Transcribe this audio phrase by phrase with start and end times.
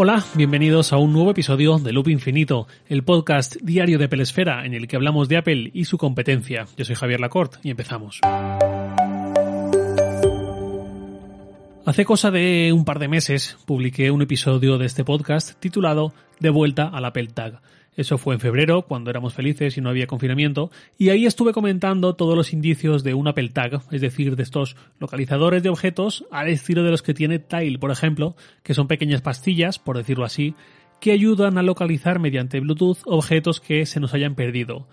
[0.00, 4.72] Hola, bienvenidos a un nuevo episodio de Loop Infinito, el podcast diario de Pelesfera en
[4.72, 6.68] el que hablamos de Apple y su competencia.
[6.76, 8.20] Yo soy Javier Lacorte y empezamos.
[11.84, 16.50] Hace cosa de un par de meses publiqué un episodio de este podcast titulado De
[16.50, 17.60] vuelta al Apple Tag.
[17.98, 22.14] Eso fue en febrero, cuando éramos felices y no había confinamiento, y ahí estuve comentando
[22.14, 26.46] todos los indicios de un Apple Tag, es decir, de estos localizadores de objetos al
[26.46, 30.54] estilo de los que tiene Tile, por ejemplo, que son pequeñas pastillas, por decirlo así,
[31.00, 34.86] que ayudan a localizar mediante Bluetooth objetos que se nos hayan perdido.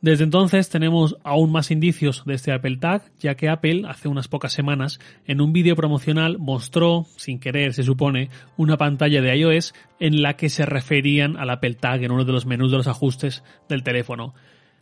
[0.00, 4.28] Desde entonces tenemos aún más indicios de este Apple Tag, ya que Apple hace unas
[4.28, 9.74] pocas semanas en un vídeo promocional mostró, sin querer se supone, una pantalla de iOS
[9.98, 12.86] en la que se referían al Apple Tag en uno de los menús de los
[12.86, 14.34] ajustes del teléfono.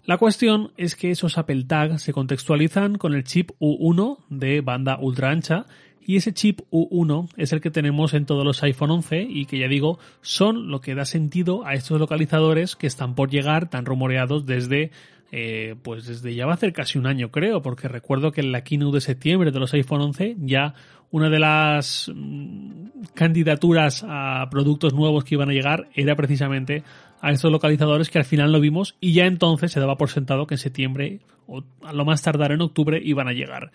[0.04, 4.98] La cuestión es que esos Apple Tag se contextualizan con el chip U1 de banda
[5.00, 5.64] ultra ancha
[6.06, 9.58] y ese chip U1 es el que tenemos en todos los iPhone 11 y que
[9.58, 13.84] ya digo son lo que da sentido a estos localizadores que están por llegar tan
[13.84, 14.92] rumoreados desde
[15.32, 18.52] eh, pues desde ya va a ser casi un año creo porque recuerdo que en
[18.52, 20.74] la keynote de septiembre de los iPhone 11 ya
[21.10, 26.84] una de las mm, candidaturas a productos nuevos que iban a llegar era precisamente
[27.20, 30.46] a estos localizadores que al final lo vimos y ya entonces se daba por sentado
[30.46, 33.72] que en septiembre o a lo más tardar en octubre iban a llegar.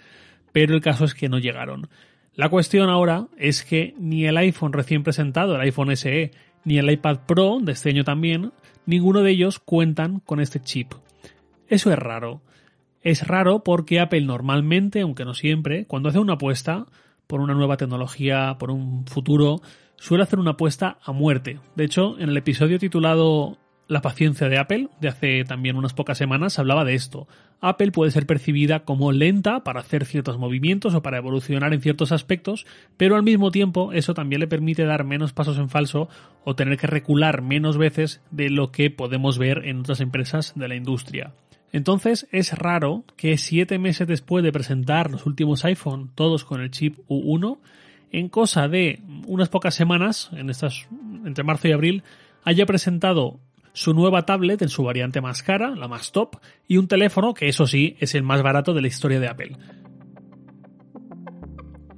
[0.52, 1.90] Pero el caso es que no llegaron
[2.36, 6.32] la cuestión ahora es que ni el iPhone recién presentado, el iPhone SE,
[6.64, 8.54] ni el iPad Pro de este año también,
[8.86, 10.94] ninguno de ellos cuentan con este chip.
[11.68, 12.42] Eso es raro.
[13.02, 16.86] Es raro porque Apple normalmente, aunque no siempre, cuando hace una apuesta
[17.28, 19.62] por una nueva tecnología, por un futuro,
[19.98, 21.60] suele hacer una apuesta a muerte.
[21.76, 23.58] De hecho, en el episodio titulado
[23.92, 27.28] la paciencia de Apple, de hace también unas pocas semanas, hablaba de esto.
[27.60, 32.14] Apple puede ser percibida como lenta para hacer ciertos movimientos o para evolucionar en ciertos
[32.14, 36.08] aspectos, pero al mismo tiempo eso también le permite dar menos pasos en falso
[36.46, 40.70] o tener que recular menos veces de lo que podemos ver en otras empresas de
[40.70, 41.34] la industria.
[41.74, 46.72] Entonces es raro que siete meses después de presentar los últimos iPhone, todos con el
[46.72, 47.58] chip U1,
[48.14, 50.88] en cosa de unas pocas semanas, en estas,
[51.26, 52.04] entre marzo y abril,
[52.46, 53.42] haya presentado
[53.74, 56.38] su nueva tablet en su variante más cara, la más top,
[56.68, 59.58] y un teléfono que eso sí es el más barato de la historia de Apple.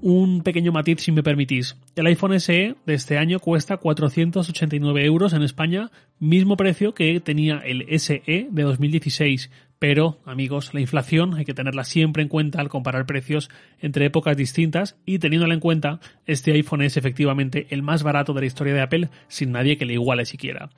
[0.05, 1.77] Un pequeño matiz si me permitís.
[1.95, 7.59] El iPhone SE de este año cuesta 489 euros en España, mismo precio que tenía
[7.59, 9.49] el SE de 2016.
[9.79, 14.35] Pero, amigos, la inflación hay que tenerla siempre en cuenta al comparar precios entre épocas
[14.35, 18.73] distintas y teniéndola en cuenta, este iPhone es efectivamente el más barato de la historia
[18.73, 20.69] de Apple sin nadie que le iguale siquiera.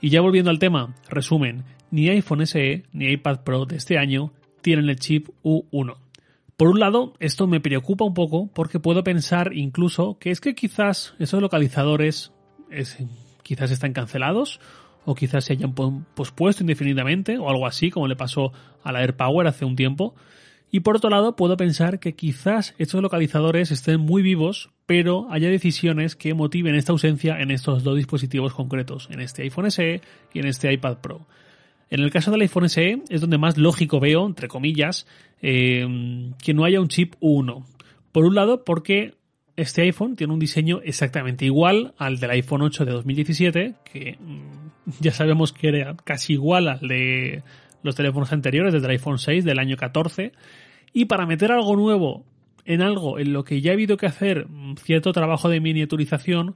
[0.00, 4.32] Y ya volviendo al tema, resumen, ni iPhone SE ni iPad Pro de este año
[4.62, 5.96] tienen el chip U1.
[6.56, 10.54] Por un lado, esto me preocupa un poco porque puedo pensar incluso que es que
[10.54, 12.32] quizás esos localizadores
[13.42, 14.60] quizás están cancelados
[15.04, 19.46] o quizás se hayan pospuesto indefinidamente o algo así como le pasó a la AirPower
[19.46, 20.14] hace un tiempo
[20.70, 25.48] y por otro lado, puedo pensar que quizás estos localizadores estén muy vivos, pero haya
[25.48, 30.00] decisiones que motiven esta ausencia en estos dos dispositivos concretos, en este iPhone SE
[30.32, 31.26] y en este iPad Pro.
[31.90, 35.08] En el caso del iPhone SE es donde más lógico veo, entre comillas,
[35.42, 37.66] eh, que no haya un chip 1.
[38.12, 39.14] Por un lado, porque
[39.56, 44.90] este iPhone tiene un diseño exactamente igual al del iPhone 8 de 2017, que mm,
[45.00, 47.42] ya sabemos que era casi igual al de
[47.82, 50.32] los teléfonos anteriores, desde el iPhone 6 del año 14,
[50.92, 52.24] y para meter algo nuevo
[52.64, 54.46] en algo en lo que ya ha habido que hacer
[54.82, 56.54] cierto trabajo de miniaturización,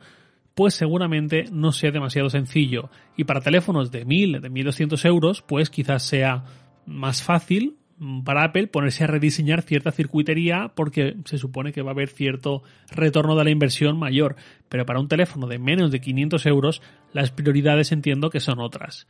[0.54, 2.90] pues seguramente no sea demasiado sencillo.
[3.16, 6.44] Y para teléfonos de 1000, de 1200 euros, pues quizás sea
[6.86, 7.76] más fácil
[8.24, 12.62] para Apple ponerse a rediseñar cierta circuitería porque se supone que va a haber cierto
[12.90, 14.36] retorno de la inversión mayor.
[14.68, 16.82] Pero para un teléfono de menos de 500 euros,
[17.12, 19.06] las prioridades entiendo que son otras.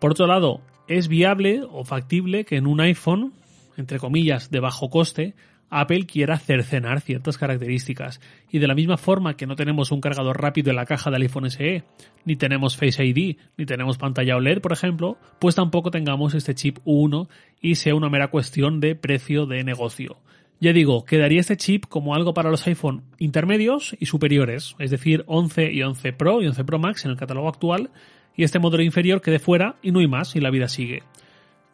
[0.00, 3.32] Por otro lado, es viable o factible que en un iPhone,
[3.76, 5.34] entre comillas, de bajo coste,
[5.70, 8.20] Apple quiera cercenar ciertas características.
[8.50, 11.22] Y de la misma forma que no tenemos un cargador rápido en la caja del
[11.22, 11.84] iPhone SE,
[12.24, 16.78] ni tenemos Face ID, ni tenemos pantalla OLED, por ejemplo, pues tampoco tengamos este chip
[16.84, 17.28] U1
[17.60, 20.18] y sea una mera cuestión de precio de negocio.
[20.60, 25.22] Ya digo, quedaría este chip como algo para los iPhone intermedios y superiores, es decir,
[25.26, 27.90] 11 y 11 Pro y 11 Pro Max en el catálogo actual,
[28.38, 31.02] y este modelo inferior quede fuera y no hay más y la vida sigue.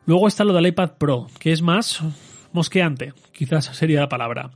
[0.07, 2.03] Luego está lo del iPad Pro, que es más
[2.53, 4.51] mosqueante, quizás sería la palabra.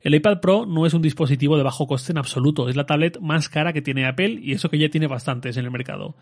[0.00, 3.20] El iPad Pro no es un dispositivo de bajo coste en absoluto, es la tablet
[3.20, 6.16] más cara que tiene Apple y eso que ya tiene bastantes en el mercado.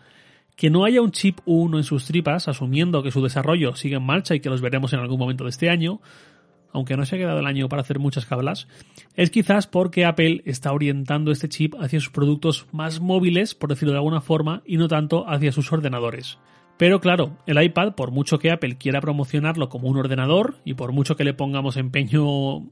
[0.55, 4.03] Que no haya un chip U1 en sus tripas, asumiendo que su desarrollo sigue en
[4.03, 6.01] marcha y que los veremos en algún momento de este año,
[6.73, 8.67] aunque no se ha quedado el año para hacer muchas cablas,
[9.15, 13.93] es quizás porque Apple está orientando este chip hacia sus productos más móviles, por decirlo
[13.93, 16.37] de alguna forma, y no tanto hacia sus ordenadores.
[16.81, 20.93] Pero claro, el iPad, por mucho que Apple quiera promocionarlo como un ordenador y por
[20.93, 22.25] mucho que le pongamos empeño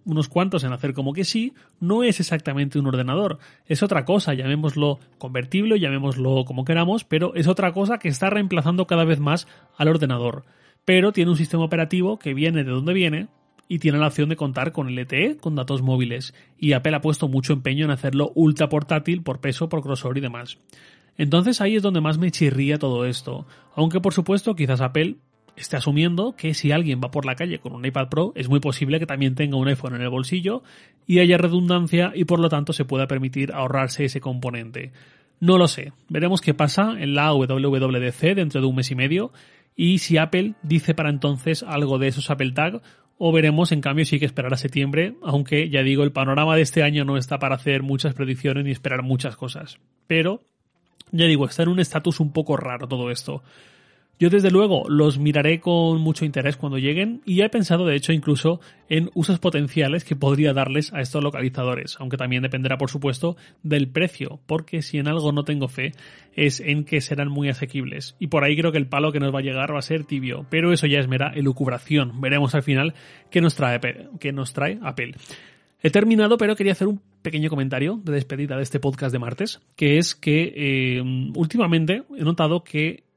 [0.04, 3.38] unos cuantos en hacer como que sí, no es exactamente un ordenador.
[3.68, 8.88] Es otra cosa, llamémoslo convertible, llamémoslo como queramos, pero es otra cosa que está reemplazando
[8.88, 9.48] cada vez más
[9.78, 10.44] al ordenador.
[10.86, 13.28] Pero tiene un sistema operativo que viene de donde viene,
[13.70, 17.30] y tiene la opción de contar con LTE, con datos móviles, y Apple ha puesto
[17.30, 20.58] mucho empeño en hacerlo ultra portátil por peso, por grosor y demás.
[21.18, 23.46] Entonces ahí es donde más me chirría todo esto,
[23.76, 25.18] aunque por supuesto quizás Apple
[25.56, 28.60] esté asumiendo que si alguien va por la calle con un iPad Pro es muy
[28.60, 30.64] posible que también tenga un iPhone en el bolsillo
[31.06, 34.94] y haya redundancia y por lo tanto se pueda permitir ahorrarse ese componente.
[35.42, 39.32] No lo sé, veremos qué pasa en la WWDC dentro de un mes y medio
[39.76, 42.82] y si Apple dice para entonces algo de esos Apple Tag
[43.22, 46.56] o veremos en cambio si hay que esperar a septiembre, aunque ya digo, el panorama
[46.56, 49.78] de este año no está para hacer muchas predicciones ni esperar muchas cosas.
[50.08, 50.42] Pero,
[51.12, 53.44] ya digo, está en un estatus un poco raro todo esto.
[54.20, 58.12] Yo desde luego los miraré con mucho interés cuando lleguen y he pensado de hecho
[58.12, 63.38] incluso en usos potenciales que podría darles a estos localizadores, aunque también dependerá por supuesto
[63.64, 65.94] del precio, porque si en algo no tengo fe
[66.36, 69.34] es en que serán muy asequibles y por ahí creo que el palo que nos
[69.34, 72.64] va a llegar va a ser tibio, pero eso ya es mera elucubración, veremos al
[72.64, 72.96] final
[73.32, 73.80] qué nos trae,
[74.20, 75.14] qué nos trae Apple.
[75.82, 79.62] He terminado, pero quería hacer un pequeño comentario de despedida de este podcast de martes,
[79.78, 81.02] que es que eh,
[81.36, 83.08] últimamente he notado que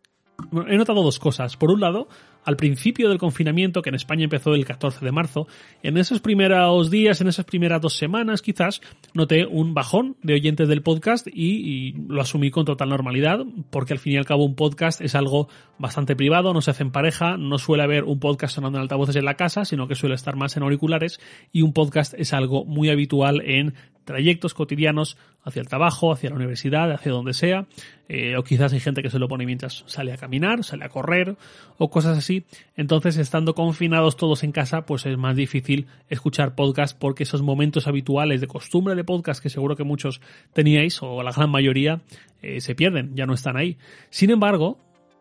[0.68, 1.56] he notado dos cosas.
[1.56, 2.08] Por un lado,
[2.44, 5.46] al principio del confinamiento, que en España empezó el 14 de marzo,
[5.82, 8.80] en esos primeros días, en esas primeras dos semanas quizás,
[9.14, 13.98] noté un bajón de oyentes del podcast y, lo asumí con total normalidad, porque al
[13.98, 15.48] fin y al cabo un podcast es algo
[15.78, 19.16] bastante privado, no se hace en pareja, no suele haber un podcast sonando en altavoces
[19.16, 21.20] en la casa, sino que suele estar más en auriculares
[21.52, 23.74] y un podcast es algo muy habitual en
[24.04, 27.66] trayectos cotidianos hacia el trabajo, hacia la universidad, hacia donde sea,
[28.08, 30.88] eh, o quizás hay gente que se lo pone mientras sale a caminar, sale a
[30.88, 31.36] correr,
[31.78, 32.44] o cosas así.
[32.76, 37.86] Entonces, estando confinados todos en casa, pues es más difícil escuchar podcast porque esos momentos
[37.86, 40.20] habituales de costumbre de podcast que seguro que muchos
[40.52, 42.02] teníais, o la gran mayoría,
[42.42, 43.78] eh, se pierden, ya no están ahí.
[44.10, 44.78] Sin embargo,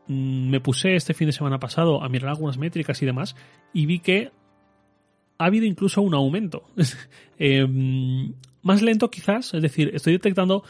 [0.08, 3.36] mm, me puse este fin de semana pasado a mirar algunas métricas y demás,
[3.74, 4.32] y vi que
[5.42, 6.64] ha habido incluso un aumento.
[7.44, 10.64] Em, más lento quizás, es decir, estoy detectando,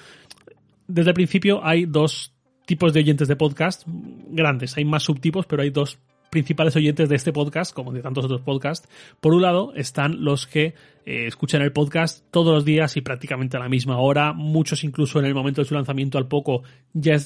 [0.88, 2.32] desde el principio hay dos
[2.66, 3.84] tipos de oyentes de podcast
[4.30, 8.24] grandes, hay más subtipos, pero hay dos principales oyentes de este podcast, como de tantos
[8.24, 8.88] otros podcasts.
[9.20, 10.74] Por un lado están los que
[11.06, 15.20] eh, escuchan el podcast todos los días y prácticamente a la misma hora, muchos incluso
[15.20, 16.64] en el momento de su lanzamiento al poco
[16.94, 17.18] ya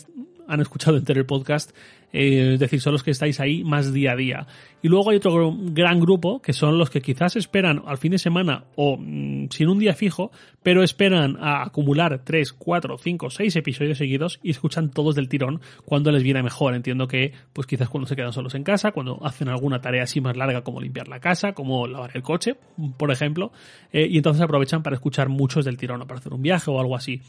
[0.47, 1.71] han escuchado entero el podcast
[2.17, 4.47] eh, es decir, son los que estáis ahí más día a día.
[4.81, 8.19] Y luego hay otro gran grupo que son los que quizás esperan al fin de
[8.19, 10.31] semana o mm, sin un día fijo,
[10.63, 15.59] pero esperan a acumular 3, 4, 5, 6 episodios seguidos y escuchan todos del tirón
[15.83, 16.73] cuando les viene mejor.
[16.73, 20.21] Entiendo que, pues quizás cuando se quedan solos en casa, cuando hacen alguna tarea así
[20.21, 22.55] más larga como limpiar la casa, como lavar el coche,
[22.95, 23.51] por ejemplo,
[23.91, 26.79] eh, y entonces aprovechan para escuchar muchos del tirón o para hacer un viaje o
[26.79, 27.21] algo así.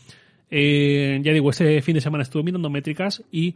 [0.51, 3.55] Eh, ya digo, este fin de semana estuve mirando métricas y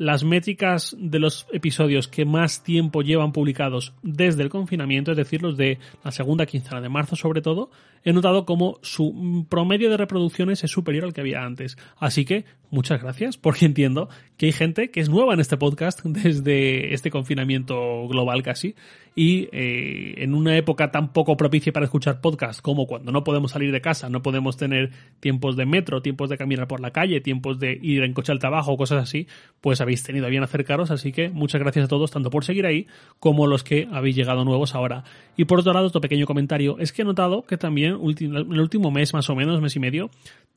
[0.00, 5.42] las métricas de los episodios que más tiempo llevan publicados desde el confinamiento, es decir,
[5.42, 7.70] los de la segunda quincena de marzo sobre todo,
[8.02, 11.76] he notado como su promedio de reproducciones es superior al que había antes.
[11.98, 16.00] Así que muchas gracias, porque entiendo que hay gente que es nueva en este podcast
[16.04, 18.74] desde este confinamiento global casi,
[19.14, 23.50] y eh, en una época tan poco propicia para escuchar podcast como cuando no podemos
[23.50, 27.20] salir de casa, no podemos tener tiempos de metro, tiempos de caminar por la calle,
[27.20, 29.26] tiempos de ir en coche al trabajo, cosas así,
[29.60, 32.86] pues habéis tenido bien acercaros, así que muchas gracias a todos, tanto por seguir ahí
[33.18, 35.02] como los que habéis llegado nuevos ahora.
[35.36, 38.60] Y por otro lado, otro pequeño comentario, es que he notado que también en el
[38.60, 40.10] último mes, más o menos, mes y medio,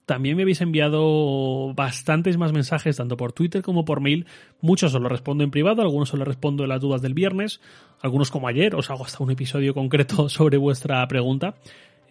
[0.05, 4.27] también me habéis enviado bastantes más mensajes, tanto por Twitter como por mail.
[4.61, 7.59] Muchos os lo respondo en privado, algunos os lo respondo en las dudas del viernes,
[8.01, 11.55] algunos como ayer, os hago hasta un episodio concreto sobre vuestra pregunta.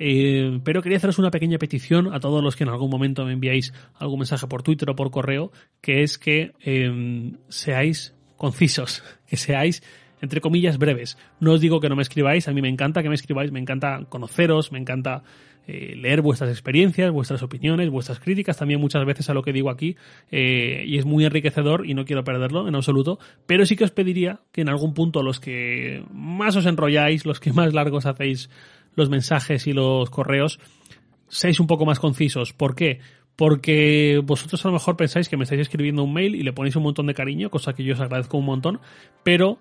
[0.05, 3.35] Eh, pero quería haceros una pequeña petición a todos los que en algún momento me
[3.35, 9.37] enviáis algún mensaje por Twitter o por correo, que es que em, seáis concisos, que
[9.37, 9.81] seáis
[10.21, 11.19] entre comillas breves.
[11.39, 13.61] No os digo que no me escribáis, a mí me encanta que me escribáis, me
[13.61, 15.23] encanta conoceros, me encanta
[15.69, 19.71] eh, leer vuestras experiencias, vuestras opiniones, vuestras críticas también muchas veces a lo que digo
[19.71, 19.95] aquí
[20.33, 23.93] eh, y es muy enriquecedor y no quiero perderlo en absoluto, pero sí que os
[23.93, 28.51] pediría que en algún punto los que más os enrolláis, los que más largos hacéis
[28.95, 30.59] los mensajes y los correos,
[31.29, 32.53] seáis un poco más concisos.
[32.53, 33.01] ¿Por qué?
[33.37, 36.77] Porque vosotros a lo mejor pensáis que me estáis escribiendo un mail y le ponéis
[36.77, 38.81] un montón de cariño, cosa que yo os agradezco un montón,
[39.23, 39.59] pero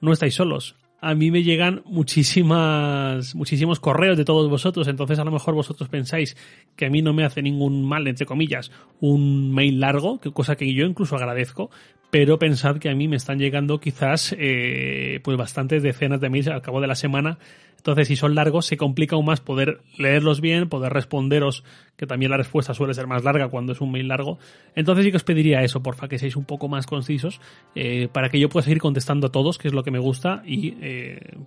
[0.00, 5.24] no estáis solos a mí me llegan muchísimas, muchísimos correos de todos vosotros, entonces a
[5.24, 6.34] lo mejor vosotros pensáis
[6.76, 10.72] que a mí no me hace ningún mal, entre comillas, un mail largo, cosa que
[10.72, 11.70] yo incluso agradezco,
[12.10, 16.48] pero pensad que a mí me están llegando quizás eh, pues bastantes decenas de mails
[16.48, 17.38] al cabo de la semana
[17.84, 21.64] entonces, si son largos, se complica aún más poder leerlos bien, poder responderos,
[21.98, 24.38] que también la respuesta suele ser más larga cuando es un mail largo.
[24.74, 27.42] Entonces sí que os pediría eso, porfa, que seáis un poco más concisos,
[27.74, 30.42] eh, para que yo pueda seguir contestando a todos, que es lo que me gusta,
[30.46, 30.93] y eh,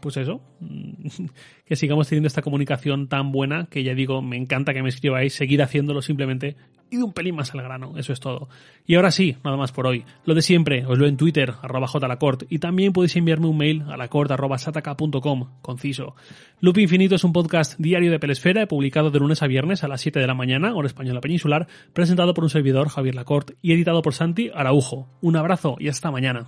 [0.01, 0.41] pues eso,
[1.65, 5.33] que sigamos teniendo esta comunicación tan buena, que ya digo, me encanta que me escribáis,
[5.33, 6.55] seguir haciéndolo simplemente,
[6.89, 8.47] y de un pelín más al grano, eso es todo.
[8.85, 10.05] Y ahora sí, nada más por hoy.
[10.25, 13.83] Lo de siempre, os lo en Twitter, arroba jlacort, y también podéis enviarme un mail
[13.89, 16.15] a lacort arroba sataka.com, conciso.
[16.61, 20.01] Loop Infinito es un podcast diario de Pelesfera, publicado de lunes a viernes a las
[20.01, 24.01] 7 de la mañana, hora española peninsular, presentado por un servidor, Javier Lacorte, y editado
[24.01, 25.09] por Santi Araujo.
[25.21, 26.47] Un abrazo y hasta mañana.